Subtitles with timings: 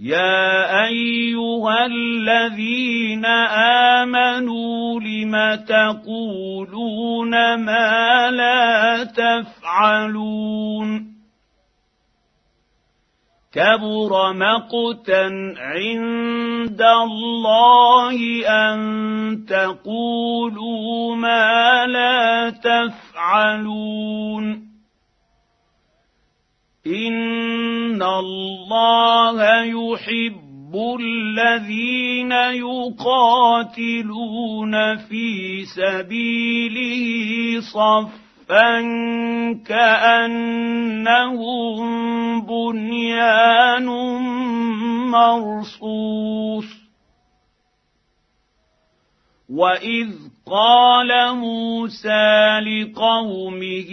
[0.00, 3.26] يا ايها الذين
[4.00, 11.10] امنوا لم تقولون ما لا تفعلون
[13.52, 18.80] كبر مقتا عند الله ان
[19.48, 24.70] تقولوا ما لا تفعلون
[28.00, 32.32] ان الله يحب الذين
[32.64, 34.16] يقاتلون
[34.96, 37.04] في سبيله
[37.60, 38.80] صفا
[39.66, 41.80] كانهم
[42.46, 43.86] بنيان
[45.10, 46.80] مرصوص
[49.50, 50.10] واذ
[50.46, 53.90] قال موسى لقومه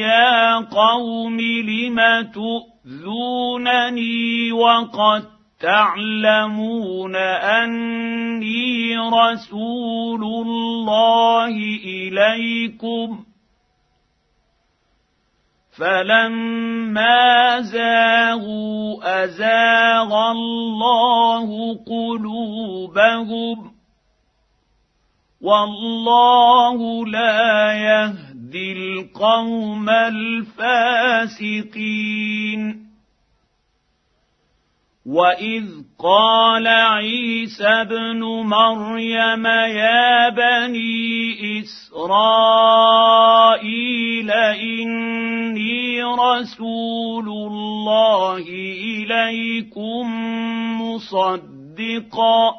[0.00, 2.00] يا قوم لم
[2.86, 5.24] تؤذونني وقد
[5.60, 13.24] تعلمون اني رسول الله اليكم
[15.78, 23.72] فلما زاغوا ازاغ الله قلوبهم
[25.40, 31.06] والله لا يهدي القوم الفاسقين.
[35.06, 35.64] واذ
[35.98, 42.60] قال عيسى ابن مريم يا بني اسرائيل
[44.30, 48.44] اني رسول الله
[49.06, 50.06] اليكم
[50.82, 52.54] مصدقا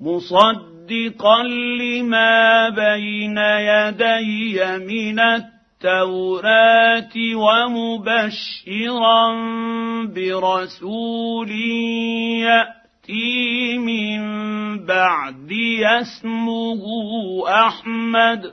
[0.00, 9.22] مصدقا لما بين يدي من التوراة ومبشرا
[10.04, 11.50] برسول
[12.40, 14.20] يأتي من
[14.86, 15.52] بعد
[15.82, 16.82] اسمه
[17.48, 18.52] أحمد.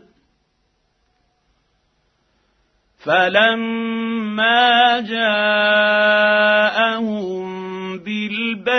[3.06, 6.63] فلما جاءهم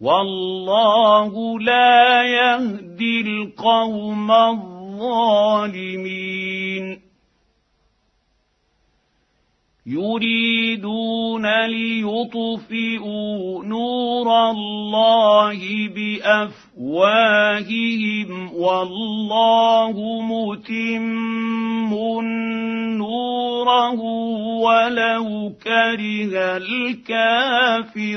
[0.00, 5.86] والله لا يهدي القوم الظالمين.
[9.86, 17.10] يريدون ليطفئوا نور الله بأفواههم
[18.54, 21.94] والله متم
[22.96, 24.00] نوره
[24.60, 26.56] ولو كره
[27.96, 28.16] الكافرون.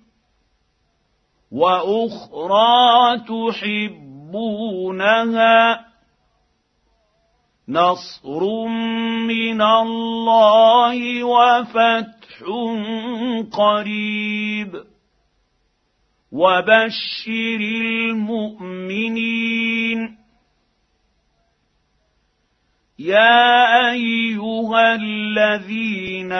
[1.51, 3.19] وأخرى
[4.29, 5.85] تحبونها
[7.69, 8.65] نصر
[9.27, 12.43] من الله وفتح
[13.51, 14.83] قريب
[16.31, 17.59] وبشر
[18.11, 20.20] المؤمنين
[23.05, 26.31] يا أيها الذين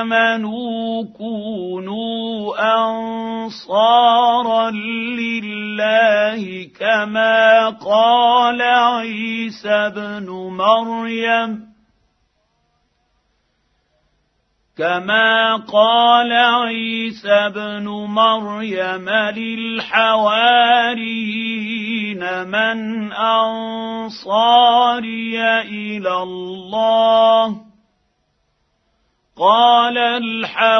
[0.00, 2.54] آمنوا كونوا
[2.84, 11.69] أنصارا لله كما قال عيسى ابن مريم
[14.80, 20.08] كما قال عيسى ابن مريم للحواريين
[22.48, 24.60] من انصاري
[25.60, 27.56] إلى الله
[29.38, 30.70] قال الحواريون